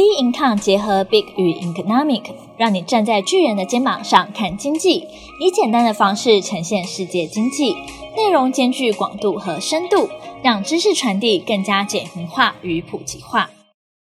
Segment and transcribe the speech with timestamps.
[0.00, 2.22] B Income 结合 Big 与 Economic，
[2.56, 5.06] 让你站在巨人的肩膀上看经济，
[5.42, 7.74] 以简单的方式呈现世界经济，
[8.16, 10.08] 内容兼具广度和深度，
[10.42, 13.50] 让知识传递更加简明化与普及化。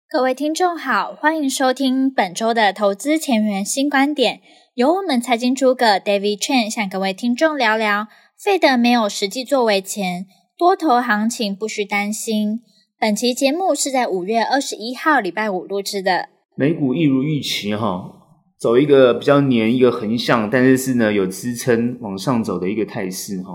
[0.09, 4.41] 各位听众好，欢迎收听本周的投资前沿新观点，
[4.75, 8.07] 由我们财经诸葛 David Chen 向各位听众聊聊
[8.41, 10.27] 费德没有实际作为前，
[10.57, 12.61] 多头行情不需担心。
[13.01, 16.29] 本期节目是在五月二十一号礼拜五录制的。
[16.55, 18.13] 美股一如预期哈，
[18.59, 23.55] 走一个比较黏一个横向，但是是呢有支撑往上走的一个态势哈。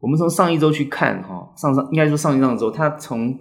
[0.00, 3.38] 我们从上一周去看哈，上上应该说上一上周，它从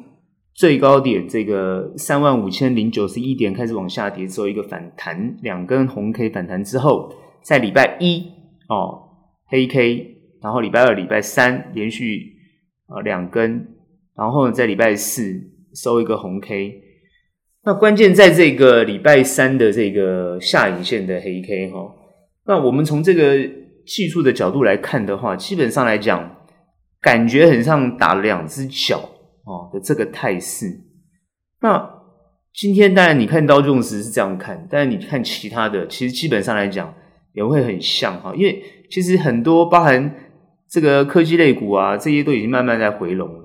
[0.54, 8.28] 最高点这个三万五千零九十一点开始往下跌，之后一个反弹，两根红 K 反弹之后，在礼拜一
[8.70, 9.10] 哦
[9.48, 12.28] 黑 K，然后礼拜二、礼拜三连续
[12.86, 13.71] 啊两根。
[14.22, 15.34] 然后，在礼拜四
[15.74, 16.76] 收一个红 K，
[17.64, 21.92] 那关键在这个礼拜三的这个下影线的黑 K 哈。
[22.46, 23.36] 那我们从这个
[23.84, 26.36] 技术的角度来看的话，基本上来讲，
[27.02, 29.00] 感觉很像打两只脚
[29.44, 30.68] 哦的这个态势。
[31.62, 31.90] 那
[32.54, 36.94] 今天当然你看道琼斯是这样看，但是你看其他的，其实基本上来讲
[37.34, 40.14] 也会很像哈，因为其实很多包含
[40.70, 43.41] 这个科技类股啊，这些都已经慢慢在回笼。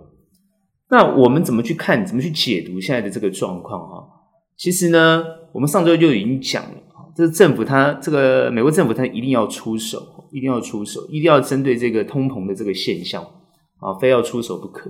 [0.89, 4.06] 那我们怎么去看，怎么去解读现在的这个状况哈？
[4.56, 6.81] 其实呢，我们上周就已经讲了，
[7.15, 10.01] 这个政府它这个美国政府它一定要出手，
[10.33, 13.23] 一定要出手，一定要针对这个通膨的这个现象
[13.81, 14.89] 啊，非要出手不可。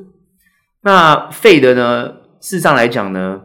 [0.83, 2.09] 那 Fed 呢，
[2.41, 3.41] 事实上来讲呢，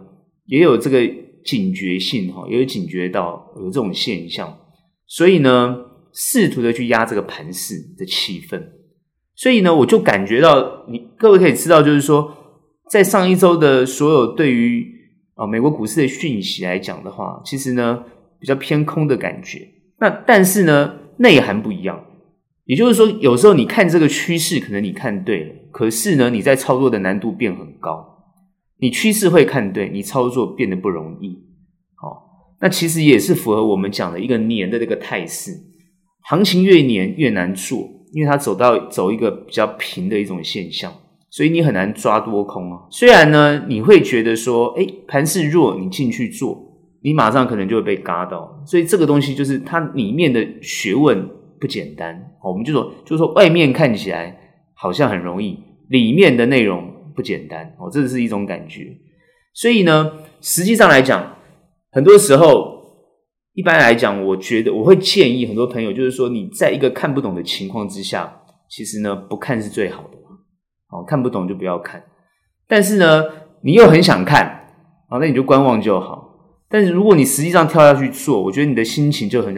[0.46, 1.00] 也有这个
[1.46, 4.56] 警觉性哈，也有警觉到有这种现象，
[5.08, 5.78] 所以呢，
[6.14, 8.62] 试图的去压这个盘势的气氛。
[9.36, 12.38] 所以呢，我就感觉到你各位可以知道，就是说。
[12.92, 14.86] 在上一周的所有对于
[15.36, 18.04] 啊美国股市的讯息来讲的话，其实呢
[18.38, 19.66] 比较偏空的感觉。
[19.98, 22.04] 那但是呢内涵不一样，
[22.66, 28.06] 也就是说有时候你看这个趋势，可能你看对了，可是呢你在操作的难度变很高。
[28.80, 31.38] 你趋势会看对，你操作变得不容易。
[31.96, 35.54] 好，那其实也是符合我们讲的一个年的这个态势，
[36.24, 40.94] 行情越年越难做，因为它走到走一个比较平的一种现象。
[41.32, 42.80] 所以你很难抓多空啊。
[42.92, 46.62] 虽然呢，你会觉得说，诶，盘势弱，你进去做，
[47.02, 48.62] 你马上可能就会被嘎到。
[48.68, 51.26] 所以这个东西就是它里面的学问
[51.60, 52.22] 不简单。
[52.44, 54.38] 我们就说，就说外面看起来
[54.74, 57.66] 好像很容易，里面的内容不简单。
[57.80, 58.96] 哦，这是一种感觉。
[59.54, 61.38] 所以呢，实际上来讲，
[61.92, 62.78] 很多时候，
[63.54, 70.18] 一般来讲，我觉得我会建议很多朋友，就是说你在一个看不懂的情况之下，其实呢，不看是最好的。
[70.92, 72.04] 哦，看不懂就不要看，
[72.68, 73.24] 但是呢，
[73.62, 74.46] 你又很想看，
[75.08, 76.28] 啊，那你就观望就好。
[76.68, 79.56] 但是如果你实际上跳下去做，我觉得你的心情就很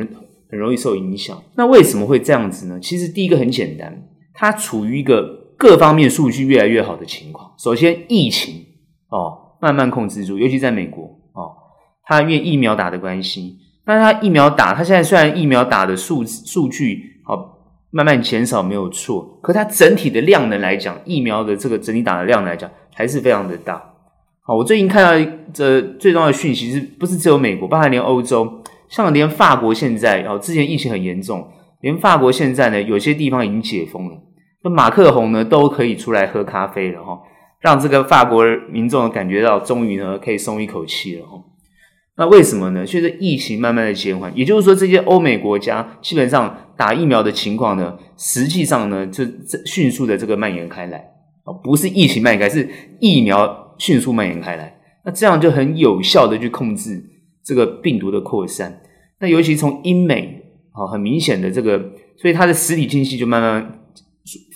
[0.50, 1.36] 很容易受影响。
[1.56, 2.80] 那为什么会这样子呢？
[2.80, 7.52] 其实第一个很简单，它处于一个各方面数据越来越好的情况。
[7.58, 8.64] 首先，疫情
[9.10, 11.52] 哦慢慢控制住，尤其在美国哦，
[12.04, 17.52] 它因为疫苗打的关系，那它疫苗打，它现在虽然疫苗打的数数据好。
[17.96, 23.76] 慢慢减少没有错，可它整体的量能来讲，疫苗的这个整体打的量来讲，还是非常的大。
[24.42, 31.48] 好，我最近看到这最重要的讯息是不是只有美国，包含连欧洲，像连法国现在哦，之前疫情很严重，
[31.82, 34.18] 连法国现在呢，有些地方已经解封了，
[34.64, 37.20] 那马克宏呢都可以出来喝咖啡了哈，
[37.62, 41.40] 让这个法国民众感觉到终于呢可以松一口气了哈。
[42.16, 42.86] 那为什么呢？
[42.86, 50.98] 随着疫情慢慢的减缓，也就是说，这些欧美国家基本上打疫苗的情况呢，实际上呢，就这迅速的这个蔓延开来
[51.44, 52.70] 啊，不是疫情蔓延开，是
[53.00, 54.76] 疫苗迅速蔓延开来。
[55.06, 57.04] 那这样就很有效的去控制
[57.44, 58.82] 这个病毒的扩散。
[59.20, 60.42] 那尤其从英美
[60.72, 61.78] 啊，很明显的这个，
[62.18, 63.80] 所以它的实体经济就慢慢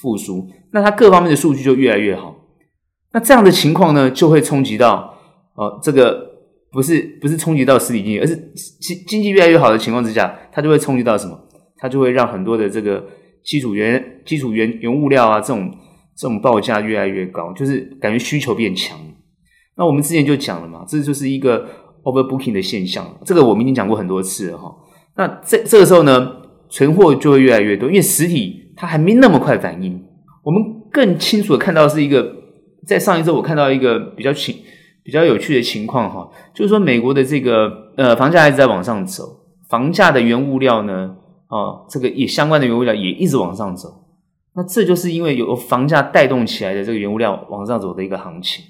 [0.01, 2.35] 复苏，那它各方面的数据就越来越好。
[3.13, 5.17] 那这样的情况呢，就会冲击到
[5.53, 6.27] 啊这个。
[6.69, 8.35] 不是不是冲击到实体经济，而是
[8.81, 11.46] 经经济越来越好的情况之下，它就会冲击到什么？
[11.77, 13.05] 它就会让很多的这个
[13.43, 15.71] 基础原基础原原物料啊，这种
[16.15, 18.97] 这种报价越来越高，就是感觉需求变强。
[19.75, 21.67] 那我们之前就讲了嘛，这就是一个
[22.03, 23.05] overbooking 的现象。
[23.23, 24.75] 这个我们已经讲过很多次了哈。
[25.15, 26.31] 那这这个时候呢，
[26.69, 30.03] 存货就会越来越多，因为实体它还没那么快反应。
[30.43, 32.33] 我们更清楚的看到是一个，
[32.85, 34.55] 在上一周我看到一个比较情。
[35.03, 39.23] 比较有趣的情况哈，就是说美国的这个呃房价一直在往上走，
[39.69, 41.15] 房价的原物料呢，
[41.49, 43.89] 哦，这个也相关的原物料也一直往上走，
[44.55, 48.65] 那这就是因为有房价带动起来的这个原物料往上走的一个行情，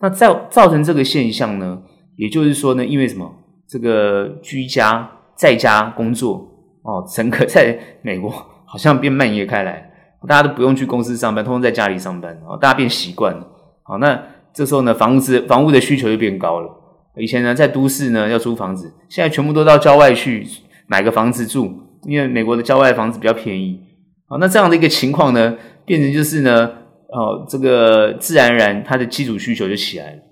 [0.00, 1.82] 那造造成这个现象呢，
[2.16, 3.32] 也就是说呢，因为什么？
[3.68, 6.46] 这个居家在家工作
[6.82, 8.30] 哦，整个在美国
[8.64, 9.90] 好像变蔓延开来，
[10.28, 13.44] 大家都不用去公司上班，通通在家里上班哦，大家变习惯了。
[13.82, 14.22] 好，那
[14.54, 16.70] 这时候呢，房子房屋的需求就变高了。
[17.16, 20.46] 以前呢，在都市呢要租房子，现在全部都到郊外去
[20.86, 21.72] 买个房子住，
[22.06, 23.80] 因为美国的郊外房子比较便宜。
[24.28, 26.70] 好，那这样的一个情况呢，变成就是呢，
[27.08, 30.22] 哦，这个自然而然它的基础需求就起来了。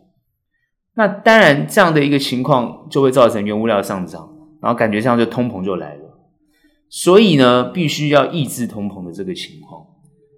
[0.96, 4.28] 那当然，这样的一个情况就会造成原物料上涨，
[4.62, 6.00] 然后感觉上就通膨就来了。
[6.88, 9.82] 所以呢，必须要抑制通膨的这个情况。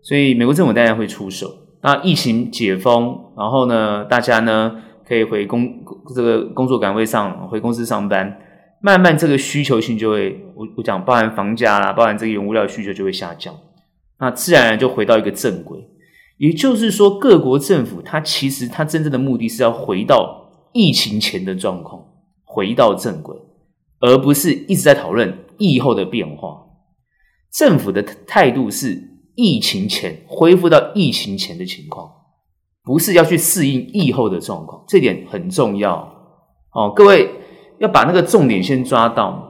[0.02, 1.46] 所以美国政府当然会出手。
[1.82, 5.68] 那疫情解封，然后呢，大家呢可以回工
[6.14, 8.38] 这个工作岗位上，回公司上班，
[8.80, 13.54] 慢慢这个需求性就会，我我讲包含房价啦，包含这个原物料需求就会下降。
[14.18, 15.78] 那自然而然就回到一个正轨。
[16.38, 20.44] 也就是说，各国政府它其实它真正的目的是要回到。
[20.78, 22.04] 疫情前的状况
[22.44, 23.34] 回到正轨，
[23.98, 26.66] 而不是一直在讨论疫后的变化。
[27.50, 29.02] 政府的态度是
[29.36, 32.10] 疫情前恢复到疫情前的情况，
[32.84, 34.84] 不是要去适应疫后的状况。
[34.86, 35.96] 这点很重要
[36.74, 37.30] 哦，各位
[37.78, 39.48] 要把那个重点先抓到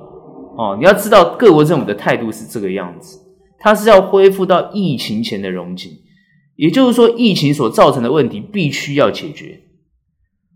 [0.56, 0.76] 哦。
[0.78, 3.18] 你要知道，各国政府的态度是这个样子，
[3.58, 5.92] 它是要恢复到疫情前的容景，
[6.56, 9.62] 也就是说，疫情所造成的问题必须要解决。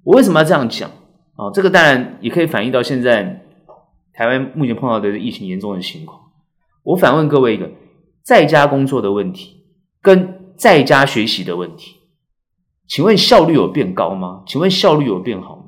[0.05, 0.90] 我为什么要这样讲？
[1.37, 3.46] 哦，这个当然也可以反映到现在
[4.12, 6.20] 台湾目前碰到的疫情严重的情况。
[6.82, 7.70] 我反问各位一个：
[8.22, 9.64] 在家工作的问题
[10.02, 11.96] 跟在家学习的问题，
[12.88, 14.43] 请问效率有变高吗？
[14.46, 15.60] 请问效率有变好？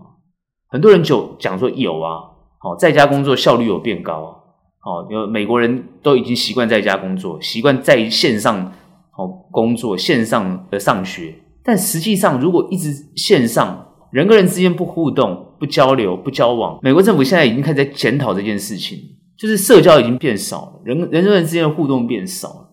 [0.73, 2.23] 很多人就讲说有啊，
[2.59, 4.35] 好，在家工作效率有变高啊，
[4.81, 8.73] 好，有美国人都已经习惯在家工作，习惯在线上
[9.11, 13.89] 好工作，线上的上学，但实际上如果一直线上。
[14.13, 18.99] 人跟人之间不互动、不交流、不交往，美国政府现在已经开始在检讨这件事情，
[19.39, 22.71] 就是社交已经变少了，人人跟人之间的互动变少了。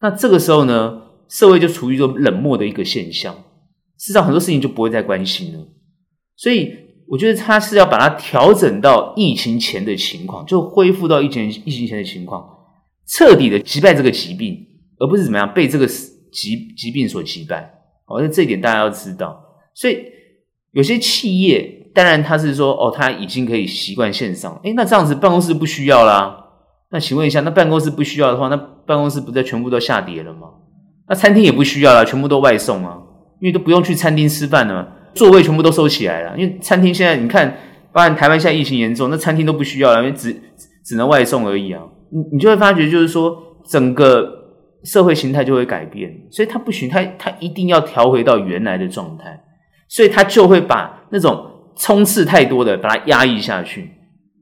[0.00, 3.34] 那这个时候呢，社会就处于一种冷漠的一个现象，
[3.96, 5.66] 事实上很多事情就不会再关心了。
[6.36, 6.72] 所以
[7.10, 12.46] 我觉得他是要把它调整到疫情前的情况，就恢复到疫情疫情前的情况，
[13.06, 14.56] 彻底的击败这个疾病，
[14.98, 17.72] 而不是怎么样被这个疾疾病所击败。
[18.04, 19.40] 好，那这一点大家要知道，
[19.74, 19.98] 所以。
[20.72, 26.44] 有些企业当然他是说哦，他已经可以习惯线上，诶，那这样子办公室不需要啦。
[26.90, 30.48] 那请问一下，那办公室不需要的话，那办公室不是全部都下跌了吗？
[31.08, 32.98] 那餐厅也不需要了，全部都外送啊，
[33.40, 36.36] 因为都不用去餐厅吃饭了，座位全部都收起来了。
[36.36, 37.56] 因为餐厅现在你看，
[37.92, 40.34] 包含台湾现在疫情严重，那餐厅都不需要了，因为只
[40.84, 41.82] 只能外送而已啊。
[42.10, 43.36] 你你就会发觉，就是说
[43.68, 44.30] 整个
[44.84, 49.40] 社会形态就会改变，所以他不行，他他一定要调回到原来的状态。
[49.90, 53.90] 所以他就会把那种冲刺太多的，把它压抑下去，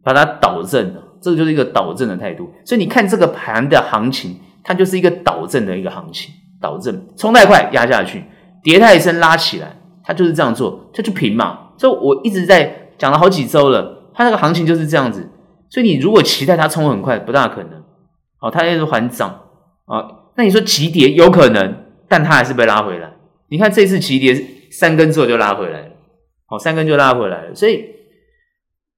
[0.03, 1.03] 把它导正了。
[1.23, 2.51] 这个就是一个导正的态度。
[2.65, 8.25] 所以你看这个盘的行情，它就是一个导正的一个行情，导正，冲太快压下去，
[8.63, 11.73] 跌太深拉起来，他就是这样做，他就平嘛。
[11.77, 15.29] 所以我一直在讲了好几周了，他那个行情就是这样子。
[15.69, 17.83] 所以你如果期待它冲很快，不大可能。
[18.41, 19.29] 哦，它也是缓涨
[19.85, 20.09] 啊。
[20.37, 23.13] 那你说急跌有可能，但它还是被拉回来。
[23.49, 24.53] 你看这次急跌。
[24.69, 25.91] 三根之后就拉回来了，
[26.45, 27.55] 好，三根就拉回来了。
[27.55, 27.85] 所以，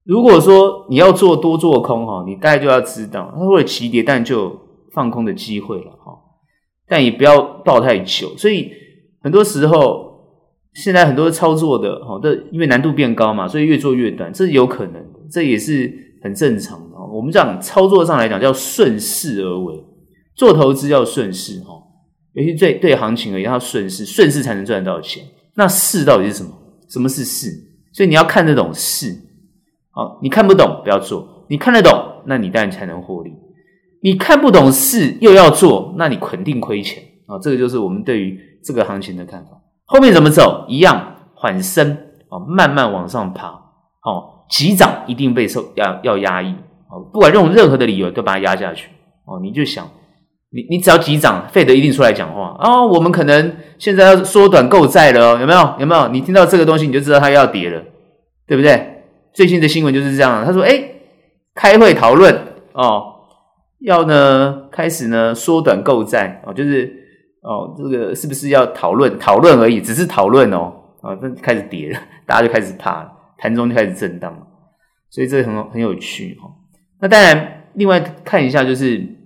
[0.03, 4.59] 如果说你要做多做空哈，你大概就要知道，它会急跌，但就
[4.91, 6.11] 放空的机会了哈。
[6.87, 8.35] 但也不要抱太久。
[8.35, 8.71] 所以
[9.21, 10.08] 很多时候，
[10.73, 15.91] 现在很多操作的哈，这因为难度变高嘛，所以越做越短，这是有可能的，这也是
[16.23, 16.97] 很正常的。
[17.11, 19.83] 我们讲操作上来讲，叫顺势而为，
[20.35, 21.73] 做投资要顺势哈，
[22.33, 25.23] 尤其对对行情而言，要顺势，顺势才能赚到钱。
[25.55, 26.51] 那势到底是什么？
[26.87, 27.49] 什么是势？
[27.93, 29.13] 所以你要看得懂势。
[29.91, 31.91] 好，你看不懂不要做，你看得懂，
[32.25, 33.31] 那你当然才能获利。
[34.01, 37.37] 你看不懂势又要做，那你肯定亏钱啊！
[37.41, 39.51] 这个就是我们对于这个行情的看法。
[39.89, 40.65] 后面怎么走？
[40.67, 41.97] 一样缓升
[42.29, 43.47] 啊，慢慢往上爬。
[44.01, 46.53] 好，急涨一定被受要要压抑。
[46.87, 48.89] 好，不管用任何的理由都把它压下去。
[49.25, 49.87] 哦，你就想。
[50.51, 52.87] 你你只要急涨，费德一定出来讲话哦。
[52.87, 55.75] 我们可能现在要缩短购债了，有没有？
[55.79, 56.07] 有没有？
[56.07, 57.81] 你听到这个东西，你就知道它要跌了，
[58.47, 59.03] 对不对？
[59.31, 60.43] 最近的新闻就是这样。
[60.43, 61.01] 他说：“诶，
[61.53, 62.33] 开会讨论
[62.73, 63.03] 哦，
[63.81, 66.91] 要呢开始呢缩短购债哦，就是
[67.41, 69.79] 哦，这个是不是要讨论讨论而已？
[69.81, 74.47] 只是讨论哦，啊，这开始跌了， 大家就开始怕了，盘中就开始震荡了，
[75.09, 76.49] 所以这很很有趣哈。
[77.01, 79.17] 那当然，另外看一下就是。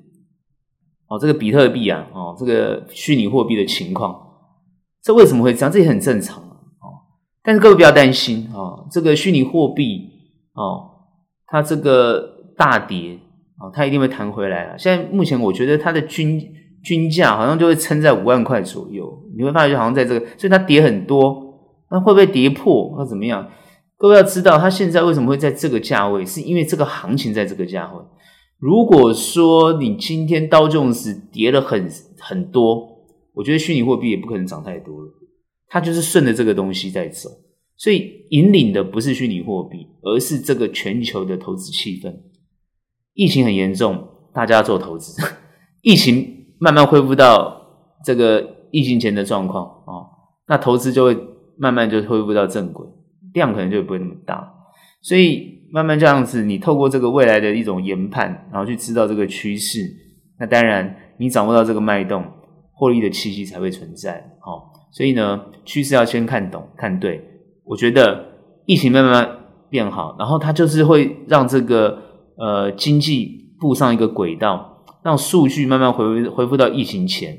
[1.09, 4.19] 哦，这个比特币啊，哦，这个虚拟货币的情况，
[5.03, 5.71] 这为什么会这样？
[5.71, 6.57] 这也很正常啊。
[6.81, 6.87] 哦，
[7.43, 10.09] 但是各位不要担心哦，这个虚拟货币
[10.53, 10.89] 哦，
[11.45, 13.19] 它这个大跌
[13.59, 14.77] 哦，它一定会弹回来啊。
[14.77, 16.41] 现在目前我觉得它的均
[16.83, 21.57] 均价好像就会撑在五万块左右，你会发觉好像在这个，所以它跌很多，
[21.89, 22.93] 那会不会跌破？
[22.97, 23.49] 那怎么样？
[23.97, 27.99] 各位要知道，它现在为什么会在这个价位，是因为这个行情在这个价位。
[28.59, 32.87] 如果说你今天道琼斯跌了很很多，
[33.33, 35.07] 我觉得虚拟货币也不可能涨太多了。
[35.67, 37.29] 它就是顺着这个东西在走，
[37.77, 42.13] 所以引领的不是虚拟货币，而是这个全球的投资气氛。
[43.13, 45.19] 疫情很严重，大家做投资；
[45.81, 47.61] 疫情慢慢恢复到
[48.05, 48.41] 这个
[48.71, 50.07] 疫情前的状况啊，
[50.47, 51.17] 那投资就会
[51.57, 52.87] 慢慢就恢复到正轨，
[53.33, 54.49] 量可能就不会那么大。
[55.01, 59.81] 所以慢慢这样子，你透过这个未来的一种研判，然后去知道这个趋势，
[60.39, 62.23] 那当然你掌握到这个脉动，
[62.71, 64.37] 获利的契机才会存在。
[64.39, 64.71] 哦。
[64.93, 67.21] 所以呢，趋势要先看懂、看对。
[67.65, 68.25] 我觉得
[68.65, 69.27] 疫情慢慢
[69.69, 71.97] 变好，然后它就是会让这个
[72.37, 74.72] 呃经济步上一个轨道，
[75.03, 77.37] 让数据慢慢回恢复到疫情前，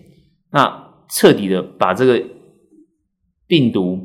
[0.52, 2.22] 那彻底的把这个
[3.46, 3.98] 病毒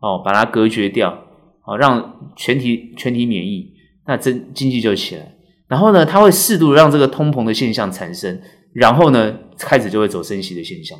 [0.00, 1.24] 哦把它隔绝掉，
[1.60, 3.72] 好让全体全体免疫，
[4.06, 5.34] 那真经济就起来。
[5.66, 8.40] 然后呢，它会适度让这个通膨的现象产生，
[8.72, 10.98] 然后呢开始就会走升息的现象。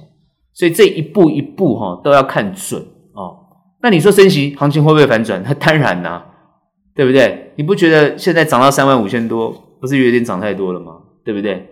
[0.52, 3.36] 所以这一步一步哈都要看准哦。
[3.80, 5.42] 那你说升息行情会不会反转？
[5.42, 6.26] 它当然啦，
[6.94, 7.52] 对不对？
[7.56, 9.50] 你不觉得现在涨到三万五千多，
[9.80, 10.92] 不是有点涨太多了吗？
[11.24, 11.66] 对不对？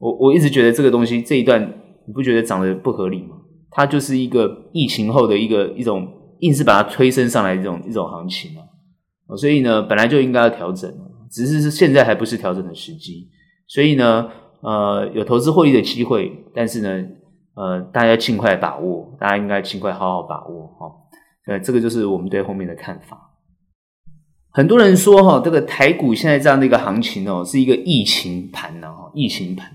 [0.00, 1.62] 我我一直觉得这个东西这一段
[2.04, 3.36] 你不觉得涨得不合理吗？
[3.70, 6.08] 它就是一个疫情后的一个一种
[6.40, 8.66] 硬是把它推升上来这种一种行情啊。
[9.36, 10.92] 所以呢，本来就应该要调整，
[11.30, 13.28] 只是现在还不是调整的时机。
[13.68, 14.28] 所以呢，
[14.62, 17.06] 呃，有投资获利的机会，但是呢。
[17.56, 20.86] 呃，大家要尽快把握，大家应该尽快好好把握哈。
[21.46, 23.32] 呃，这个就是我们对后面的看法。
[24.50, 29.68] 很多人说哈，这个台股现在这样的一个行情哦，是一个疫情盘呢哈，疫情盘。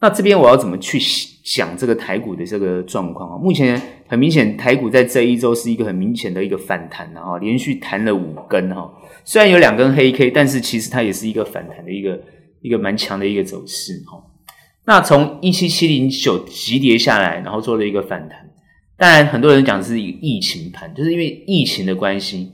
[0.00, 0.98] 那这边我要怎么去
[1.44, 3.38] 讲这个台股的这个状况啊？
[3.38, 8.90] 目前很明显，台股在这一周是一个很明显的一个反弹哈，连续弹了五根哈。
[9.24, 12.18] 虽然有两根黑 K，但是其实它也是一个反弹的一个
[12.62, 14.18] 一个蛮强的一个走势哈。
[14.86, 18.38] 那从一七七零九急跌下来，然后做了一个反弹。
[18.96, 22.52] 当然，很多人讲是一个疫情盘，就是因为疫情的关系，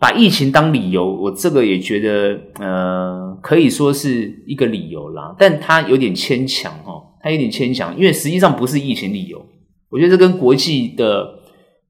[0.00, 5.34] 把疫情当理由，我这个也觉得，呃，可以说是一个理由啦。
[5.38, 9.44] 但它有点牵强哦，它有点牵强，因为实际上不是疫情理由。
[9.90, 11.28] 我觉得这跟国际的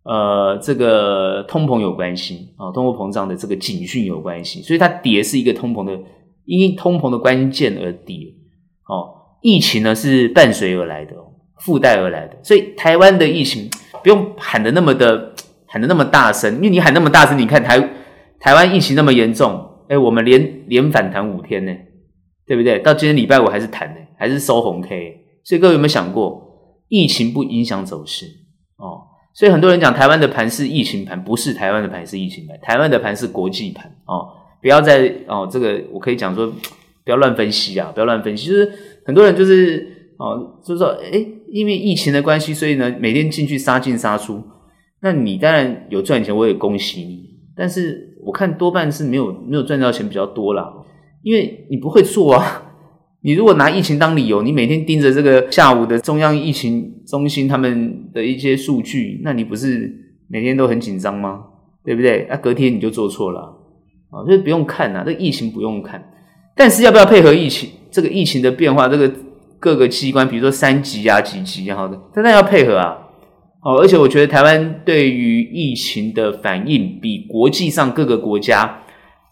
[0.05, 6.01] 呃这个通膨有关系啊，通货膨胀的这个警讯有关系，所以它跌是一个通膨的，
[6.47, 8.17] 因通膨的关键而跌
[8.89, 9.17] 哦。
[9.43, 11.15] 疫情呢是伴随而来的，
[11.61, 13.69] 附带而来的，所以台湾的疫情
[14.03, 15.35] 不用喊得那么的
[15.67, 17.79] 喊得那么大声，因为你喊那么大声，你看台
[18.41, 21.73] 台湾疫情那么严重，哎，我们连连反弹五天呢，
[22.47, 22.79] 对不对？
[22.79, 28.27] 到今天礼拜五还是弹呢，还是收红 K，所以各位有没有想过，疫情不影响走势
[28.77, 29.03] 哦？
[29.35, 34.29] 所以很多人讲台湾的盘是疫情盘，不是台湾的盘是疫情盘，台湾的盘是国际盘哦。
[34.61, 36.47] 不要再哦，这个我可以讲说，
[37.05, 38.73] 不要乱分析啊，不要乱分析，就是。
[39.09, 44.45] 很多人就是哦，就是说，诶，因为疫情的关系，所以呢，每天进去杀进杀出。
[45.01, 47.25] 那你当然有赚钱，我也恭喜你。
[47.57, 50.71] 但是我看多半是没有没有赚到钱比较多啦，
[51.23, 52.63] 因为你不会做啊。
[53.23, 59.91] 你如果拿疫情当理由，你每天盯着这个下午的中央疫情中心他们的一些数据，那你不是
[60.29, 61.43] 每天都很紧张吗？
[61.83, 62.27] 对不对？
[62.29, 63.41] 那隔天你就做错了
[64.11, 66.13] 啊，所以不用看呐，这疫情不用看。
[66.55, 67.71] 但是要不要配合疫情？
[67.91, 69.11] 这个疫情的变化，这个
[69.59, 73.08] 各个机关，比如说三级啊、几级啊，好的，当然要配合啊。
[73.63, 78.83] 哦，而且我觉得台湾对于疫情的反应比国际上各个国家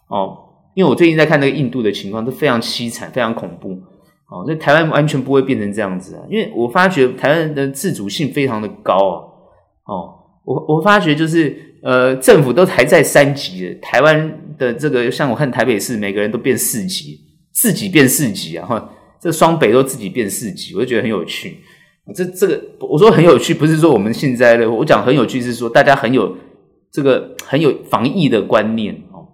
[0.07, 0.37] 哦，
[0.75, 3.71] 因为我最近在看那个印度的情况，都非常凄惨、非常恐怖。
[4.29, 9.15] 哦，那台湾完全不会变成这样子啊，因为我发觉台湾的自主性非常的高啊。
[9.85, 14.43] 哦，我我发觉就是呃，政府都还在三级的，台湾。
[14.57, 17.19] 的这个像我看台北市，每个人都变四级，
[17.51, 18.65] 自己变四级啊！
[18.65, 18.89] 哈，
[19.21, 21.59] 这双北都自己变四级，我就觉得很有趣。
[22.13, 26.35] 这这个我说很有趣，不是说我们现在的，我讲很有趣是说大家很有
[26.91, 29.27] 这个很有防疫的观念哦。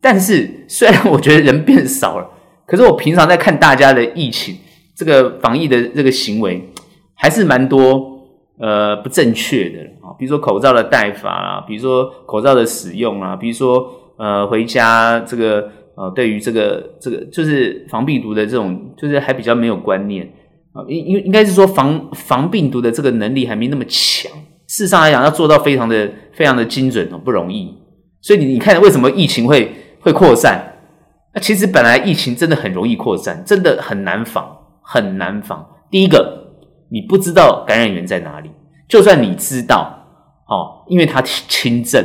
[0.00, 2.28] 但是虽然我觉得人变少了，
[2.66, 4.56] 可是我平常在看大家的疫情
[4.94, 6.68] 这个防疫的这个行为，
[7.14, 8.20] 还是蛮多
[8.58, 10.12] 呃不正确的啊。
[10.18, 14.02] 比如说口罩的戴法啊，比如说口罩的使用啊，比如说。
[14.18, 20.26] 呃，回家这个呃，对于这个这个就是防病毒的这种，就是还比较没有观念
[20.76, 24.30] 啊，应应应该是说防防病毒的这个能力还没那么强，
[24.66, 27.74] 事实上来讲，要做到非常的非常的精准哦，不容易。
[28.20, 30.74] 所以你你看，为什么疫情会会扩散？
[31.32, 35.64] 那其实本来疫情真的很容易扩散，真的很难防，很难防。
[35.90, 36.50] 第一个，
[36.90, 38.50] 你不知道感染源在哪里，
[38.88, 40.04] 就算你知道
[40.48, 42.04] 哦，因为他轻症，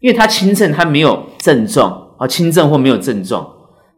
[0.00, 3.48] 因为他轻症，他没有症状啊，轻症或没有症状，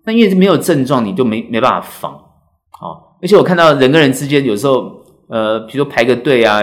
[0.05, 2.13] 那因为没有症状，你就没没办法防
[2.81, 3.08] 哦。
[3.21, 6.63] 而且我看到人跟人之间有时候，呃，比如说排个队啊。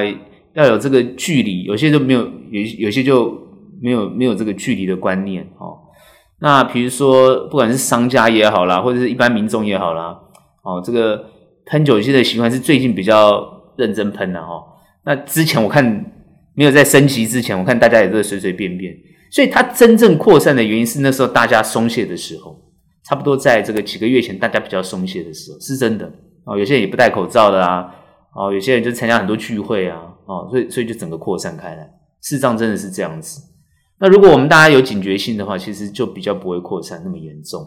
[0.56, 3.30] 要有这个距离，有些就没有，有有些就
[3.82, 5.76] 没有没有这个距离的观念哦。
[6.40, 10.18] 那比如说，不管是商家也好啦，或者是一般民众也好啦，
[10.64, 11.22] 哦，这个
[11.66, 13.46] 喷酒精的习惯是最近比较
[13.76, 14.64] 认真喷的哦。
[15.04, 15.84] 那之前我看
[16.54, 18.96] 没有在升级之前，我看大家也都是随随便便。
[19.32, 22.58] 所以它真正扩散的原因是那时候大家松懈的时候，
[23.04, 26.10] 差不多在这个几个月前，大家比较松懈的时候，是真的
[26.46, 26.58] 哦。
[26.58, 27.94] 有些人也不戴口罩的啊，
[28.34, 30.02] 哦，有些人就参加很多聚会啊。
[30.25, 31.84] 哦，所以所以就整个扩散开来，
[32.22, 33.40] 事实上真的是这样子。
[34.00, 37.64] 那如果我们大家有警觉性的话，其实就比较不会扩散那么严重。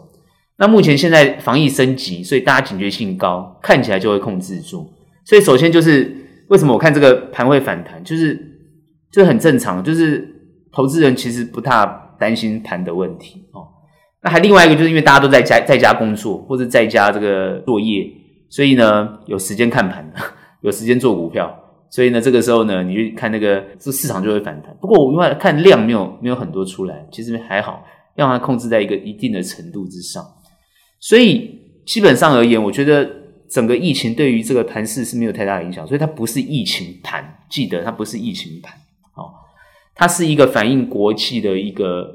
[0.57, 4.91] 那目前现在防疫升级，所以大家警觉性高，看起来就会控制住。
[5.23, 6.13] 所以首先就是
[6.49, 8.35] 为什么我看这个盘会反弹，就是
[9.09, 10.27] 就是很正常，就是
[10.73, 13.65] 投资人其实不太担心盘的问题哦。
[14.21, 18.05] 那还另外一个就是因为大家都在家在家工作或者在家这个作业，
[18.49, 20.11] 所以呢有时间看盘，
[20.61, 21.55] 有时间做股票。
[21.91, 24.71] 所以呢，这个时候呢，你去看那个这市场就会反弹。
[24.79, 30.23] 不过我另外看量没有没有很多出来，其实还好，让它控制在一个一定的程度之上。
[30.99, 33.09] 所以基本上而言，我觉得
[33.49, 35.87] 整个疫情对于这个盘势是没有太大的影响。
[35.87, 38.71] 所以它不是疫情盘，记得它不是疫情盘，
[39.15, 39.33] 哦，
[39.95, 42.07] 它是一个反映国际的一个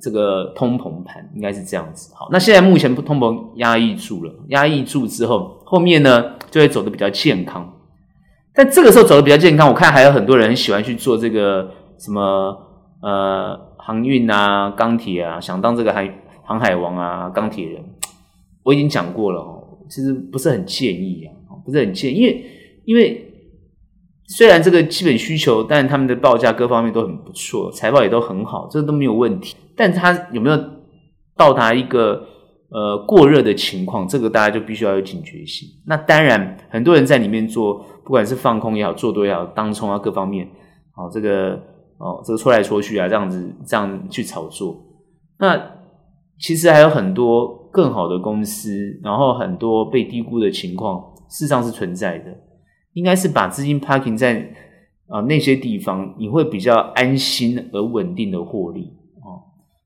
[0.00, 2.10] 这个通膨盘，应该是这样子。
[2.14, 7.74] 好，那现在目前不通膨压抑住了，压抑住之后，后面呢就会走的比较健康。
[8.54, 12.56] 但这个时候走的比较健康，我看还有很多人喜欢去做这个什么
[13.02, 16.10] 呃航运啊、钢铁啊，想当这个海
[16.42, 17.84] 航海王啊、钢铁人。
[18.64, 22.44] 我已经讲过了哦，其实不是很建议啊，不是很建议，因为
[22.84, 23.32] 因为
[24.26, 29.54] 虽然这个基本需求，但他们的报价各方面都很不错，财报也都很好，这都没有问题。
[29.76, 30.58] 但他有没有
[31.36, 32.26] 到达一个
[32.70, 34.06] 呃过热的情况？
[34.08, 35.68] 这个大家就必须要有警觉性。
[35.86, 37.84] 那当然，很多人在里面做。
[38.08, 40.48] 不管是放空也好，做多也好，当冲啊，各方面，
[40.96, 41.60] 哦，这个
[41.98, 44.82] 哦，这个搓来搓去啊，这样子这样去炒作，
[45.38, 45.60] 那
[46.38, 52.34] 其实还有很多更好的公司，然后很多被低估的情况，事实上是存在的。
[52.94, 54.54] 应该是把资金 parking 在
[55.08, 58.90] 啊、那些地方，你会比较安心而稳定的获利。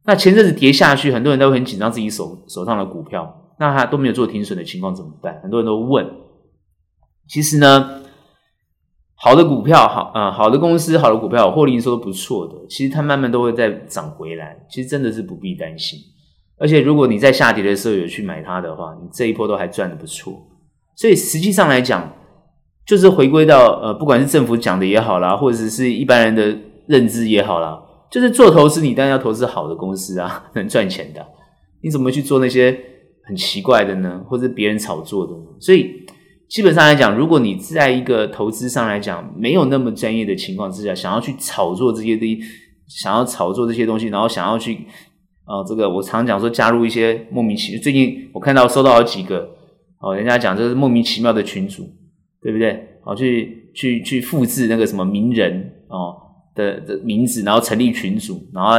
[0.04, 5.40] 那前阵子跌下去，很多人都很紧张自己手手上的股票，那他都没有做停损的情况怎么办？
[5.42, 6.06] 很多人都问，
[7.28, 7.98] 其实呢。
[9.24, 12.54] 好的股票，好啊、好的公司，好的股票，获利营收都不错的。
[12.68, 15.96] 其实它慢慢都会再涨回来，其实真的是不必担心。
[16.58, 20.34] 而且如果你在下跌的时候有去买它的话，你这一波都还赚得不错。
[20.96, 22.12] 所以实际上来讲，
[22.84, 27.80] 就是回归到呃，不管是政府讲的也好啦，或者是一般人的认知也好啦，
[28.12, 31.26] 就是做投资，你当然要投资好的公司啊， 能赚钱的。
[31.82, 32.78] 你怎么去做那些
[33.24, 34.22] 很奇怪的呢？
[34.28, 35.32] 或者别人炒作的？
[35.58, 36.02] 所以。
[36.48, 42.42] 基本上来讲，如果你在一个投资上来讲没有那么专业的情况之下，想要去炒作这些东西，
[42.88, 44.86] 想要炒作这些东西，然后想要去，
[45.46, 49.48] 呃，这个我常讲说加入一些莫名其妙，最近我看到收到好几个，
[50.00, 51.88] 哦，人家讲这是莫名其妙的群组，
[52.42, 52.86] 对不对？
[53.06, 56.14] 哦，去去去复制那个什么名人哦
[56.54, 58.76] 的的名字，然后成立群组，然后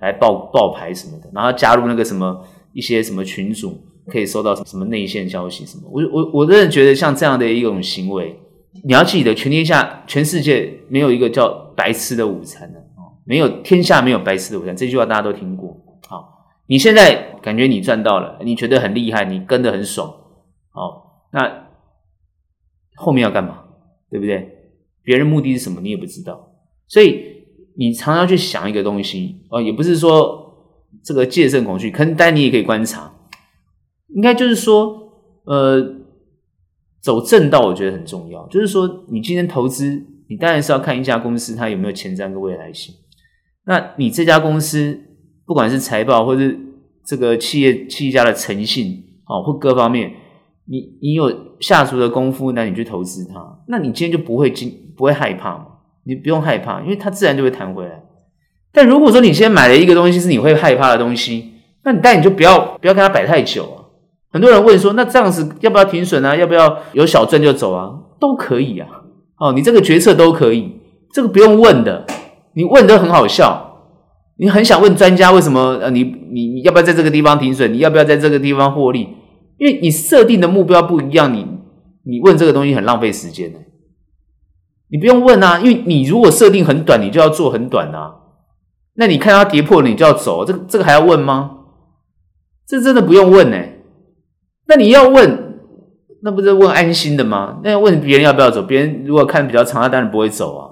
[0.00, 3.86] 来报报牌什么的，然后加入那个什么一些什么群组。
[4.06, 5.84] 可以收到什么内线消息什么？
[5.88, 8.36] 我我我真的觉得像这样的一种行为，
[8.82, 15.76] 你要记得，全天下全世界没有一个叫白吃的午餐的哦，没有天下没有白吃的午餐，这句话大家都听过。
[16.08, 20.12] 好，你现在感觉你赚到了，你觉得很厉害，你跟得很爽，
[20.70, 21.68] 好，那
[22.96, 23.62] 后面要干嘛？
[24.10, 24.72] 对不对？
[25.04, 25.80] 别人目的是什么？
[25.80, 26.50] 你也不知道，
[26.90, 27.24] 所以
[27.76, 30.52] 你常常去想一个东西哦，也不是说
[31.04, 33.10] 这个戒慎恐惧，可能但你也可以观察。
[34.08, 35.12] 应该就是说，
[35.44, 35.80] 呃，
[37.00, 38.44] 走正道，我觉得很重要。
[38.48, 42.92] 就是说，你今天投资，你当然是要看一家公司它有没有前瞻跟未来性。
[43.66, 44.98] 那你这家公司，
[45.46, 46.58] 不管是财报，或是
[47.06, 50.12] 这个企业企业家的诚信，哦，或各方面，
[50.64, 55.66] 你你有下足的功夫，那你去投资它，那你今天就不会惊，不会害怕嘛？
[56.10, 58.02] 你不用害怕，因为它自然就会弹回来。
[58.72, 61.52] 但如果说你先买了一个东西是你会害怕的东西，
[61.84, 63.76] 那你但你就不要不要跟它摆太久啊。
[64.32, 66.34] 很多人问说：“那这样子要不要停损啊？
[66.34, 67.90] 要不要有小赚就走啊？
[68.20, 68.88] 都可以啊！
[69.38, 70.80] 哦，你这个决策都可以
[71.12, 72.04] 这个不用问的，
[72.54, 73.68] 你问都很好笑。
[74.36, 75.78] 你很想问专家为什么？
[75.80, 77.72] 呃，你你你要不要在这个地方停损？
[77.72, 79.08] 你要不要在这个地方获利？
[79.58, 81.46] 因为你设定的目标不一样，你
[82.04, 83.58] 你问这个东西很浪费时间的。
[84.90, 88.16] 你不用问啊，因为你如果设定很短，你就要做很短啊。
[88.94, 91.58] 那你看它跌破了，你就要走，这个这个还要问吗？
[92.66, 93.56] 这真的不用问呢。
[94.66, 95.56] 那你要问，
[96.22, 97.60] 那不是问安心的吗？
[97.64, 98.62] 那要问别人要不要走？
[98.62, 100.70] 别人如果看比较长，他当然不会走啊。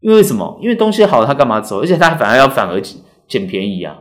[0.00, 0.58] 因为什么？
[0.60, 1.80] 因为东西好，他干嘛走？
[1.80, 2.80] 而且他反而要反而
[3.28, 3.98] 捡便宜啊。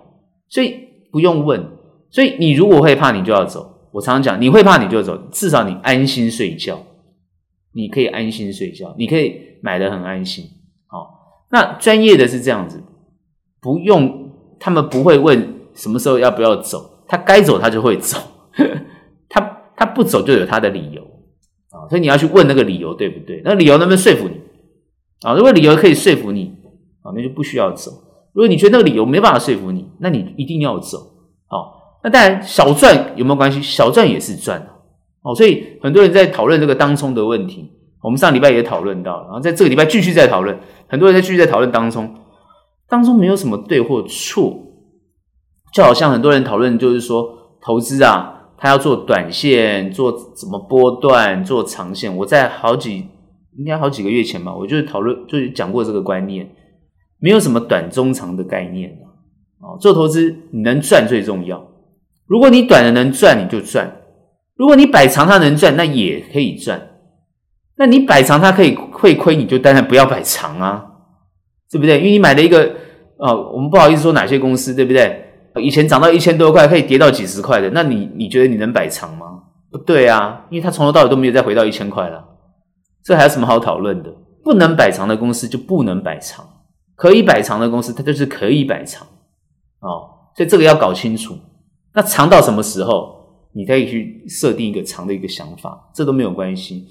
[0.50, 0.76] 所以
[1.12, 1.64] 不用问。
[2.10, 3.90] 所以你如果会怕，你就要走。
[3.92, 6.80] 我常常讲，你会怕你就走，至少你安心睡觉。
[7.74, 10.46] 你可以安心睡觉，你可以买得很安心。
[10.88, 12.82] 好，那专业的是这样子，
[13.60, 18.18] 不用他们不会问什么时候要不要走，他该走他就会走。
[19.30, 19.40] 他
[19.78, 21.02] 他不走就有他的理由
[21.70, 23.42] 啊，所以你要去问那个理由对不对？
[23.46, 24.36] 那理由能不能说服你
[25.22, 25.34] 啊？
[25.34, 26.54] 如果理由可以说服你
[27.02, 27.92] 啊，那就不需要走。
[28.34, 30.98] 如果你觉得那个理由没办法说服你，那你一定要走。
[31.48, 33.62] 好，那当然小赚有没有关系？
[33.62, 34.62] 小赚也是赚
[35.24, 35.36] 哦。
[35.36, 40.58] 所以很多人在讨论这个当冲的问题，我们上礼拜也讨论到了，然后在这个礼拜继续在讨论，
[40.88, 42.14] 很多人在继续在讨论当冲，
[42.88, 44.58] 当中没有什么对或错，
[45.74, 47.30] 就好像很多人讨论就是说
[47.62, 48.38] 投资啊。
[48.64, 52.16] 他要做短线，做什么波段，做长线。
[52.16, 53.04] 我在好几
[53.58, 56.48] 应该好几个月前吧，我就讨论，就讲过这个观念，
[57.20, 58.92] 没有什么短中长的概念
[59.62, 59.74] 啊。
[59.80, 61.60] 做投资你能赚最重要。
[62.28, 63.84] 如果你短的能赚，你就赚；
[64.56, 66.90] 如果你摆长它能赚，那也可以赚。
[67.78, 70.86] 那你摆长它可以会亏，你就当然不要摆长啊，
[71.72, 71.98] 对不对？
[71.98, 72.76] 因为你买了一个
[73.18, 75.26] 哦，我们不好意思说哪些公司，对不对？
[75.56, 79.26] 以前涨到一千多块，可以跌到几十块的，那你你觉得你能摆长吗？
[79.72, 82.24] 不对啊，因为它从头到尾都没有再回到一千块了，
[83.04, 84.14] 这还有什么好讨论的？
[84.44, 86.46] 不能摆长的公司就不能摆长，
[86.96, 89.08] 可以摆长的公司它就是可以摆长
[89.82, 91.38] 哦，所以这个要搞清楚。
[91.94, 93.21] 那长到什么时候，
[93.54, 96.88] 你可以去设定一个长的一个想法，这都没有关系。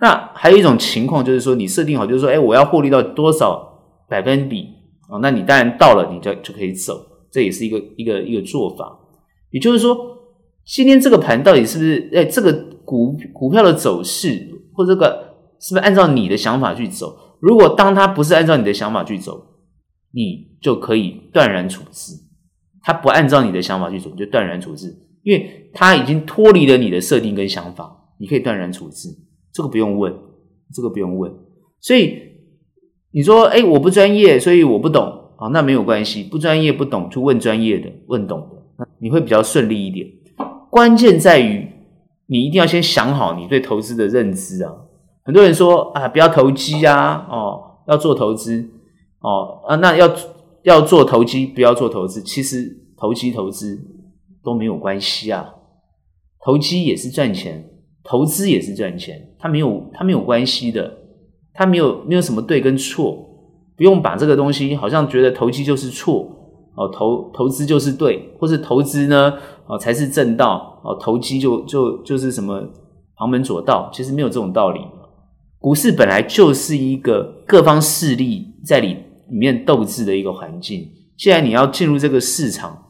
[0.00, 4.66] 那还有一种情况就是说，你设定好就是说，哎，我要获利到多少百分比
[5.08, 7.00] 哦，那你当然到了，你就就可以走。
[7.30, 8.98] 这也是一个一个一个做法，
[9.50, 9.96] 也就是说，
[10.66, 12.10] 今天这个盘到底是不是？
[12.14, 12.52] 哎，这个
[12.84, 17.16] 股股票的走势，或这个是不是按照你的想法去走？
[17.40, 19.40] 如果当它不是按照你的想法去走，
[20.12, 22.12] 你就可以断然处置。
[22.82, 29.08] 它不按照你的想法去走，你就断然处置，因为它已经脱离了你的设定跟想法，你可以断然处置。
[29.52, 30.12] 这个不用问，
[30.74, 31.32] 这个不用问。
[31.80, 32.18] 所以
[33.10, 35.20] 你说，哎，我不专业，所以我不懂。
[35.36, 40.06] 啊，那没有关系，不专业不懂就问专业的，问懂的，你会比较顺利一点。
[40.70, 41.68] 关键在于
[42.26, 44.72] 你一定要先想好你对投资的认知啊。
[45.24, 48.70] 很多人说啊，不要投机啊，哦，要做投资，
[49.18, 50.08] 哦啊，那要
[50.62, 52.22] 要做投机，不要做投资。
[52.22, 53.76] 其实投机投资
[54.44, 55.54] 都没有关系啊，
[56.44, 57.64] 投机也是赚钱，
[58.02, 60.98] 投资也是赚钱，它没有它没有关系的，
[61.52, 63.28] 它没有没有什么对跟错。
[63.74, 66.28] 不用把这个东西好像觉得投机就是错
[66.76, 69.32] 哦，投投资就是对，或是投资呢
[69.66, 72.62] 哦才是正道哦，投机就就就是什么
[73.16, 74.80] 旁门左道，其实没有这种道理。
[75.58, 78.88] 股市本来就是一个各方势力在里
[79.30, 80.88] 里面斗智的一个环境。
[81.16, 82.81] 既然你要进入这个市场，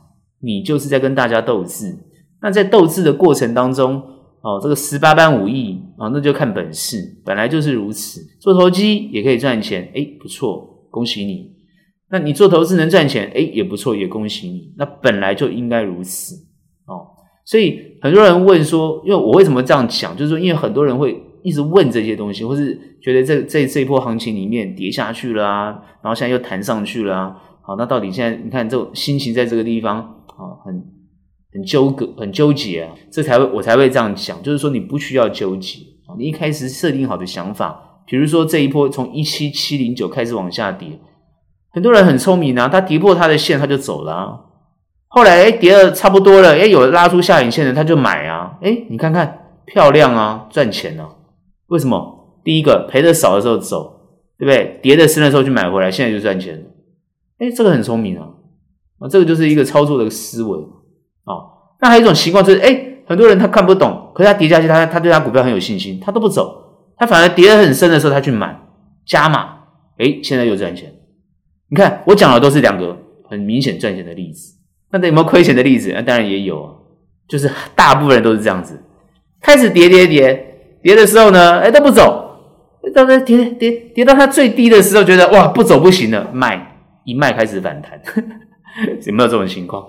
[0.42, 1.96] 你就是在跟大家斗智。
[2.42, 4.02] 那在斗智的过程当中，
[4.42, 8.20] 哦，这个十八般武艺啊，那就看本事，本来就是如此。
[8.40, 10.68] 做投机也可以赚钱，诶，不错。
[10.90, 11.50] 恭喜你，
[12.10, 14.74] 那你做投资能赚钱，诶，也不错，也恭喜你。
[14.76, 16.34] 那本来就应该如此
[16.84, 17.00] 哦。
[17.46, 25.68] 所以很多人问说，因为我为什么这样讲，就是说，因为很多人会一直问这些东西，或是觉得这这这一波行情里面跌下去了啊，
[26.02, 27.36] 然后现在又弹上去了啊。
[27.62, 30.84] 好，那到底现在你看这种心情在这个地方啊，很
[31.52, 35.78] 很纠葛，很纠结啊，这才会我才会这样讲，就是说你不需要纠结，
[36.18, 38.02] 你一开始设定好的想法。
[38.06, 40.98] 比如说这一波从一七七零九开始往下跌，
[41.70, 44.40] 很多人很聪明啊，他跌破他的线他就走了啊。
[45.08, 51.08] 后来诶跌了差不多了，诶有拉出下影线的他就买啊，诶你看看漂亮啊，赚钱啊。
[51.68, 52.40] 为什么？
[52.44, 54.00] 第一个赔的少的时候走，
[54.36, 54.80] 对不对？
[54.82, 56.64] 跌的深的时候去买回来，现在就赚钱了。
[57.38, 58.28] 诶这个很聪明啊，
[59.02, 60.58] 啊，这个就是一个操作的思维
[61.24, 61.34] 啊。
[61.80, 66.60] 那还有一种情况就是，诶很多人他看不懂，可是他跌下去，他他对他股票很有信心，他都不走。
[66.96, 68.56] 他反而跌得很深的时候，他去买
[69.04, 69.56] 加码，
[69.98, 70.92] 诶，现在又赚钱。
[71.68, 72.96] 你看我讲的都是两个
[73.28, 74.54] 很明显赚钱的例子，
[74.92, 75.90] 那有没有亏钱的例子？
[75.92, 76.70] 那当然也有，
[77.26, 78.80] 就是大部分人都是这样子，
[79.40, 82.38] 开始跌跌跌跌的时候呢，诶，都不走，
[82.94, 88.00] 到这跌跌跌到它最低的时候，觉得哇不走不行了，卖一卖开始反弹，
[89.06, 89.84] 有没有这种情况？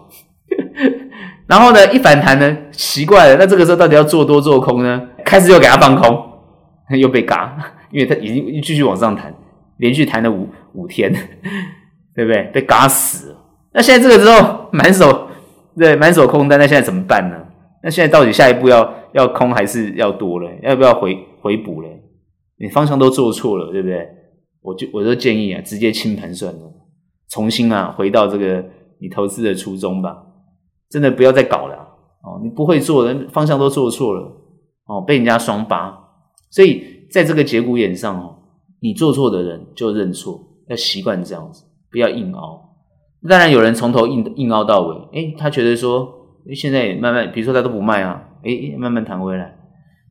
[1.47, 5.01] 然后呢，一反弹呢，奇怪了，那这个时候到底要做多做空呢？
[5.25, 6.17] 开始又给它放空，
[6.97, 7.57] 又被嘎，
[7.91, 9.33] 因为它已经继续往上弹，
[9.77, 11.11] 连续弹了五五天，
[12.15, 12.43] 对不对？
[12.53, 13.37] 被嘎死了。
[13.73, 15.27] 那现在这个时候满手
[15.77, 17.35] 对满手空单，那现在怎么办呢？
[17.83, 20.49] 那现在到底下一步要要空还是要多了？
[20.61, 22.01] 要不要回回补嘞？
[22.57, 24.07] 你方向都做错了，对不对？
[24.61, 26.61] 我就我就建议啊，直接清盘算了，
[27.33, 28.63] 重新啊回到这个
[28.99, 30.15] 你投资的初衷吧。
[30.89, 31.75] 真的不要再搞了
[32.21, 32.39] 哦！
[32.43, 34.31] 你不会做的方向都做错了
[34.85, 35.91] 哦，被人家双八，
[36.51, 38.35] 所以在这个节骨眼上哦，
[38.79, 42.75] 你做错的人就认错，要习惯这样子，不要硬熬。
[43.27, 46.07] 当然有人从头硬硬凹到尾，诶，他觉得说，
[46.53, 49.57] 现在慢慢，比如说他都不卖啊，诶，慢慢弹回来。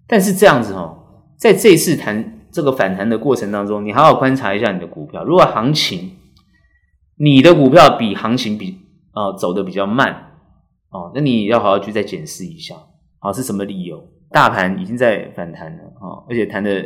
[0.08, 0.98] 但是这样子哦，
[1.38, 6.10] 在这次弹这个反弹的过程当中，你好好观察一下你的股票，如果行情
[7.22, 8.76] 你的股票比行情比
[9.12, 10.12] 啊、走的比较慢。
[10.90, 12.74] 哦，那你要好好去再检视一下，
[13.20, 14.02] 啊，是什么理由？
[14.32, 16.84] 大盘已经在反弹了，哦，而且弹的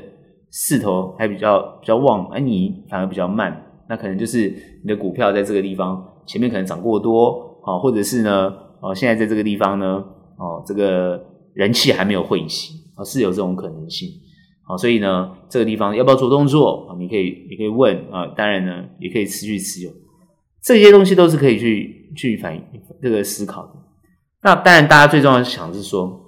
[0.53, 10.05] 势头还比较比较旺，而你反而比较慢，那可能就是你的股票在这个地方前面可能涨过多，哦，或者是呢，哦，现在在这个地方呢，
[10.37, 11.19] 哦，这个
[11.55, 14.11] 人气还没有汇集，哦，是有这种可能性，
[14.69, 16.95] 好，所以呢，这个地方要不要做动作？
[16.99, 19.91] 你可以，你可以问啊，当然呢，也可以持续持有，
[20.67, 22.61] 这些东西都是可以去去反映
[23.01, 23.73] 这个思考的。
[24.43, 26.21] 那当然，大家最重要的想是说，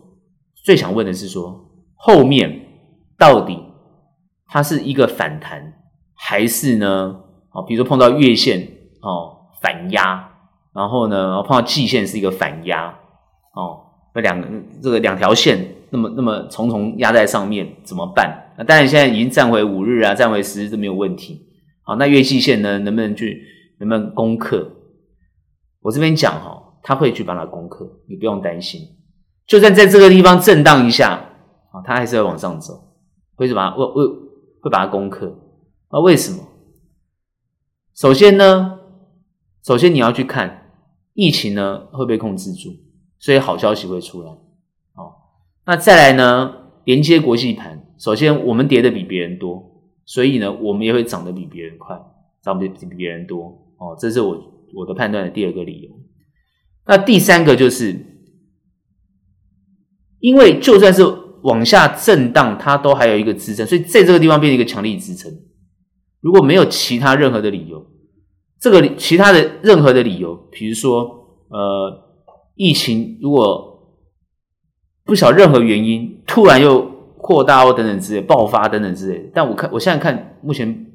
[0.64, 2.60] 最想问的是说，后面
[3.18, 3.58] 到底
[4.46, 5.74] 它是一个反弹，
[6.14, 7.20] 还是呢？
[7.50, 8.60] 哦，比如说碰到月线
[9.00, 10.30] 哦反压，
[10.72, 12.96] 然后呢碰到季线是一个反压
[13.54, 13.80] 哦，
[14.14, 14.46] 那两个
[14.80, 15.58] 这个两条线
[15.90, 18.52] 那么那么重重压在上面怎么办？
[18.56, 21.44] 那当然现在已经站回五日啊，站回十日都没有问题。
[21.82, 23.42] 好，那月季线呢，能不能去
[23.80, 24.70] 能不能攻克？
[25.80, 26.64] 我这边讲哈。
[26.80, 28.80] 他会去把它攻克，你不用担心。
[29.46, 31.10] 就算在这个地方震荡一下，
[31.70, 32.94] 啊，他还是会往上走，
[33.34, 34.06] 会是把它会会
[34.62, 35.38] 会把它攻克。
[35.88, 36.48] 啊，为什么？
[37.94, 38.78] 首先呢，
[39.62, 40.70] 首先你要去看
[41.12, 42.76] 疫情呢会被控制住，
[43.18, 44.30] 所以好消息会出来。
[44.94, 45.12] 哦，
[45.66, 52.00] 那再来呢，连接国际盘，首先我们跌的比别人多，所以呢，我们也会涨得比别人快，
[52.40, 53.67] 涨得比别人多。
[53.78, 54.36] 哦，这是我
[54.74, 55.90] 我的判断的第二个理由。
[56.86, 57.96] 那第三个就是，
[60.20, 61.02] 因为就算是
[61.42, 65.32] 往下震荡，它都还有一个支撑，所以在这个地方变成一个强力支撑。
[66.20, 67.86] 如果没有其他任何的理由，
[68.60, 71.04] 这个其他的任何的理由，比如说
[71.48, 72.24] 呃，
[72.56, 73.96] 疫情如果
[75.04, 76.80] 不晓任何原因突然又
[77.16, 80.87] 扩大或等等之类爆发等等之类，但我看我现在看目前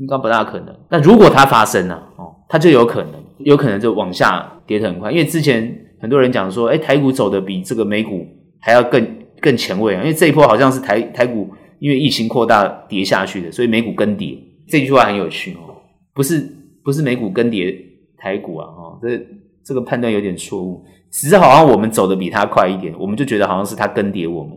[0.00, 0.76] 应该不大可能。
[0.88, 4.56] 但如果它发生了哦，它就有可能，有可能就往下。
[4.66, 8.24] 跌得很快，因为之前很多人讲说，哎，台股走的比这个美股
[8.60, 9.04] 还要更
[9.40, 11.48] 更前卫啊，因为这一波好像是台台股
[11.80, 14.38] 因为疫情扩大跌下去的，所以美股跟跌。
[14.68, 15.74] 这句话很有趣哦，
[16.14, 16.40] 不是
[16.84, 17.76] 不是美股跟跌
[18.16, 19.20] 台股啊，哦，这
[19.64, 24.52] 这个判断有点错误，只是好像我们走的比它快一点，我们就觉得好像是它跟跌我们，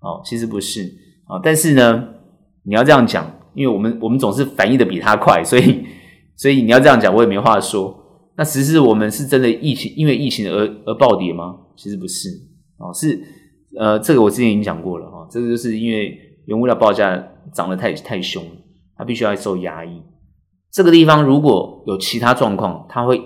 [0.00, 0.82] 哦，其实不是
[1.28, 2.08] 啊，但是呢，
[2.64, 5.84] 你要这样讲，因为我们我们总是反应的比它快，所以
[6.36, 8.00] 所以你要这样讲，我也没话说。
[8.36, 11.56] 那实质我们是真的疫情，因为疫情而而暴跌吗？
[11.76, 12.28] 其实不是
[12.78, 13.20] 哦，是
[13.78, 17.16] 呃，这个我之前已经讲过了哈，这个就是因为原物料报价
[17.52, 18.44] 涨得太太凶，
[18.96, 20.02] 它必须要受压抑。
[20.72, 23.20] 这个地方如果有其他状况，它会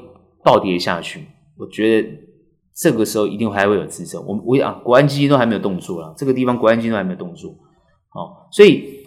[0.44, 1.26] 暴跌下去。
[1.56, 2.08] 我觉得
[2.76, 4.22] 这个时候一定还会有支撑。
[4.26, 7.50] 我我啊，国安基金都还没有动作了，这个地方国安基金都还没有动作，
[8.10, 8.97] 好，所以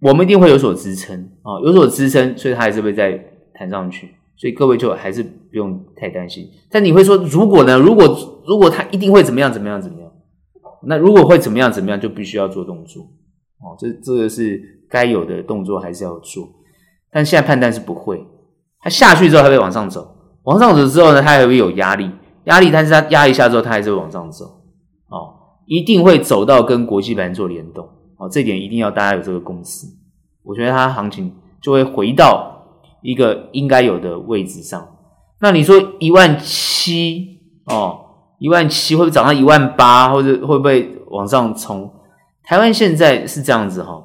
[0.00, 3.12] 我们一定会有所支撑啊，有所支撑，所以它还是会再
[3.54, 4.14] 弹上去。
[4.36, 7.76] 所以各位就还是不用太担心，但你会说，如果呢？
[7.76, 8.06] 如果
[8.46, 10.08] 如果他一定会怎么样怎么样怎么样？
[10.84, 13.74] 那如果会怎么样怎么样，就必须要做动作哦。
[13.76, 16.48] 这这个是该有的动作还是要做，
[17.10, 18.24] 但现在判断是不会。
[18.80, 20.08] 它下去之后，它会往上走，
[20.44, 22.08] 往上走之后呢，它还会有压力，
[22.44, 24.44] 压力，但是它压一下之后，它还是会往上走
[25.08, 25.34] 哦，
[25.66, 28.28] 一定会走到跟国际盘做联动哦。
[28.28, 29.86] 这点一定要大家有这个共识。
[30.42, 32.56] 我觉得它行情就会回到。
[33.00, 34.84] 一个应该有的位置上，
[35.38, 38.00] 那你说一万七哦，
[38.40, 41.88] 一万七会不会涨到一万八，或者会不会往上冲？
[42.42, 44.04] 台湾现在是这样子哈，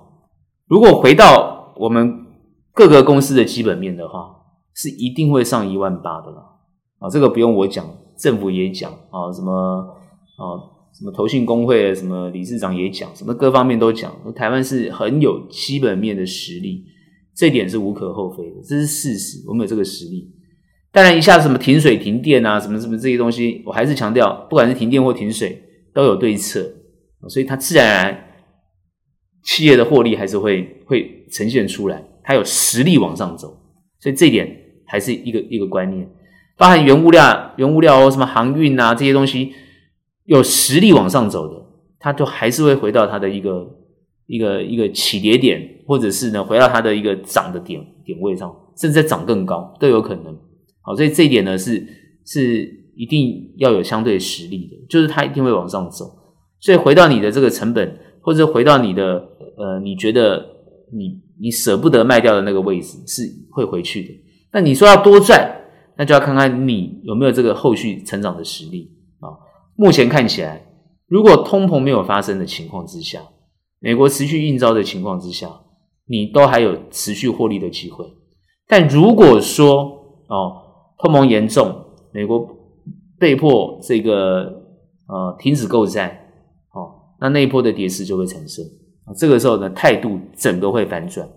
[0.67, 2.27] 如果回到我们
[2.71, 4.29] 各个公司的基本面的话，
[4.75, 6.43] 是一定会上一万八的啦。
[6.99, 7.83] 啊，这个不用我讲，
[8.15, 9.51] 政府也讲啊，什么
[10.37, 10.43] 啊，
[10.95, 16.85] 什么投信公会的什么理事长也讲，什么各方面都讲，台湾是很有基本面的实力，
[17.35, 20.31] 这点是无可厚非的，这是事实，我们有这个实力。
[20.91, 25.59] 当然，一下什么停水停电啊，什么什么这些东西，我还是强调，不管是停电或停水，
[25.95, 26.63] 都有对策，
[27.27, 28.25] 所以它自然而然
[29.43, 33.47] 企业的获利还是会会呈现出来，它有实力往上走，
[33.99, 34.47] 所以这一点
[34.85, 36.07] 还是一个一个观念，
[36.55, 39.53] 包含原物料、原物料哦什么航运啊这些东西。
[40.25, 41.65] 有实力往上走的，
[41.99, 43.67] 它就还是会回到它的一个
[44.27, 50.37] 一个一个起跌点，或者是呢回到它的一个涨的点点位上，甚至再涨更高都有可能。
[50.81, 51.85] 好，所以这一点呢是
[52.25, 52.63] 是
[52.95, 56.05] 一定要有相对实力的，就是它一定会往上走。
[56.59, 60.45] 所以回到你的这个成本，或者回到你的呃你觉得
[60.93, 64.09] 你你舍不得卖掉的那个位置是会回去的。
[64.53, 65.51] 那你说要多赚，
[65.97, 68.89] 那就要看看你有没有这个后续成长的实力。
[69.75, 70.65] 目前看起来，
[71.07, 73.21] 如果通膨没有发生的情况之下，
[73.79, 75.49] 美国持续应召的情况之下，
[76.07, 78.05] 你都还有持续获利的机会。
[78.67, 80.61] 但如果说哦，
[80.97, 81.75] 通膨严重，
[82.11, 82.47] 美国
[83.19, 84.63] 被迫这个
[85.07, 86.29] 呃停止购债，
[86.73, 88.63] 哦，那那一波的跌势就会产生。
[89.17, 91.27] 这个时候呢，态度整个会反转，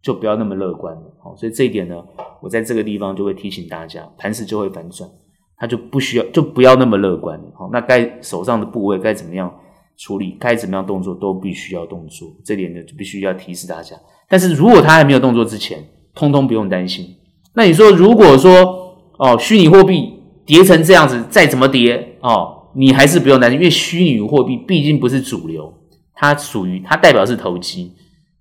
[0.00, 1.02] 就不要那么乐观了。
[1.22, 1.96] 好，所以这一点呢，
[2.40, 5.10] 我在这个地方就会提醒大家，盘势就会反转。
[5.58, 7.44] 他就不需要，就不要那么乐观了。
[7.56, 9.52] 好，那该手上的部位该怎么样
[9.96, 12.28] 处理，该怎么样动作都必须要动作。
[12.44, 13.96] 这点呢，就必须要提示大家。
[14.28, 17.16] 但是如果他还没有动作之前，通通不用担心。
[17.54, 20.12] 那你说，如果说哦，虚拟货币
[20.46, 25.74] 跌成这样子，再怎么跌哦，你还是不用担心，因为虚拟货币毕竟不是主流，
[26.14, 27.94] 它属于它代表是投机，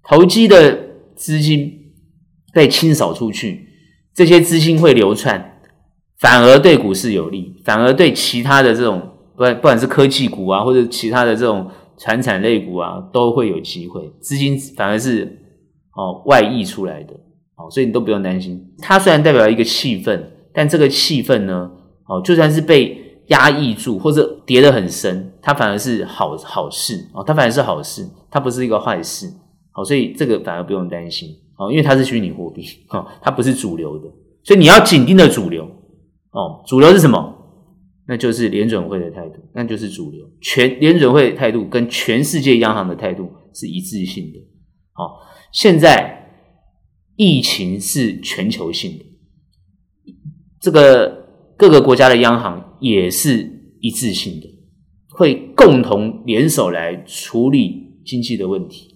[0.04, 0.78] 投机的
[1.16, 1.72] 资金
[2.54, 3.68] 被清扫出去，
[4.14, 5.57] 这些资金会流窜。
[6.20, 9.00] 反而对股市有利，反而对其他的这种
[9.36, 15.26] 不不管是科技股啊，或者其他的这种传产类股啊，都会有机会，资金反而是
[15.96, 17.14] 哦外溢出来的，
[17.56, 18.60] 哦，所以你都不用担心。
[18.80, 20.20] 它虽然代表一个气氛，
[20.54, 21.70] 但这个气氛呢，
[22.08, 27.08] 哦，就算是被压抑住或者跌得很深，它反而是好好事。
[27.14, 29.32] 哦，它反而是好事，它不是一个坏事，
[29.72, 31.30] 好，所以这个反而不用担心。
[31.58, 34.08] 哦，因为它是虚拟货币，哈，它不是主流的，
[34.44, 35.70] 所以你要紧盯的主流。
[36.38, 37.34] 哦，主流是什么？
[38.08, 40.24] 那就是联准会的态度，那就是主流。
[40.40, 44.40] 全联准会的态度跟全世界央行的态度是一致性的。
[44.94, 45.20] 好，
[45.52, 46.30] 现在
[47.16, 49.06] 疫情是全球性的，
[50.62, 51.26] 这个
[51.58, 54.48] 各个国家的央行也是一致性的，
[55.10, 58.96] 会共同联手来处理经济的问题。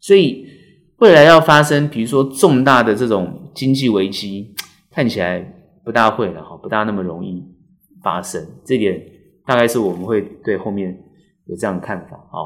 [0.00, 0.46] 所以
[0.96, 4.54] 未来要发生，比如说重大的这种经济危机，
[4.90, 5.58] 看起来。
[5.90, 7.44] 不大会了哈，不大那么容易
[8.00, 8.96] 发生，这点
[9.44, 10.96] 大概是我们会对后面
[11.46, 12.38] 有这样的看法啊。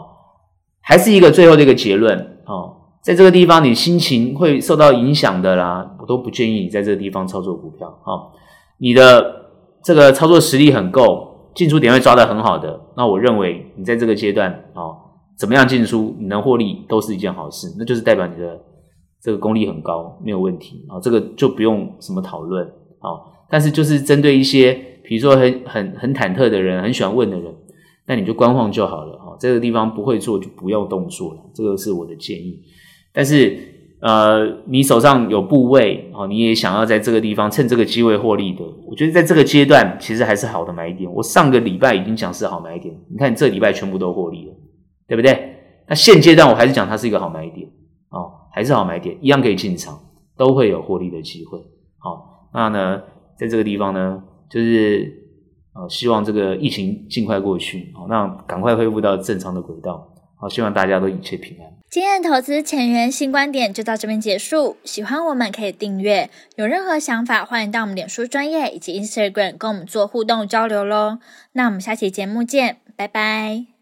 [0.80, 8.32] 还是一个最后的一个结论啊，在这个地方你心情会受到影响的啦，我都不建议你在这个地方操作股票啊。
[8.78, 9.50] 你的
[9.82, 14.96] 这个操作实力很够，进出点位抓得很好的，那我认为你在这个阶段啊，
[15.36, 18.58] 怎么样进出你能获利都是一件好事，那就是代表你的
[19.20, 22.66] 这个功力很高，没有问题啊，这个就不用什么讨论。
[23.04, 24.72] 啊，但是就是针对一些，
[25.04, 27.54] 比如说很很很忐忑的人，很喜欢问的人，
[28.06, 29.18] 那你就观望就好了。
[29.18, 32.60] 哈，这个地方不会做就不要动作了，这个是我的建议。
[33.12, 33.56] 但是，
[34.00, 41.10] 呃，你手上有部位，哦，你也想要在这个地方趁这个机会获利的，我觉得在这个阶段其实还是好的买点。
[41.12, 44.54] 我上个礼拜已经讲是好买点，你看这礼拜全部都获利了，
[45.06, 45.50] 对不对？
[45.88, 47.68] 那现阶段我还是讲它是一个好买点，
[48.10, 49.98] 哦，还是好买点，一样可以进场，
[50.36, 51.58] 都会有获利的机会。
[51.98, 52.32] 好。
[52.56, 53.02] 那呢，
[53.38, 55.12] 在这个地方呢，就是
[55.74, 61.68] 呃，希望这个疫情尽快过去，好，那赶快恢复到正常的轨道，好，希望大家都一切平安。
[61.90, 71.18] 今天的投资前沿新观点就到这边结束，喜欢我们可以订阅，有任何想法欢迎到我们脸书专业以及 Instagram 跟我们做互动交流喽。
[71.52, 73.73] 那我们下期节目见，拜拜。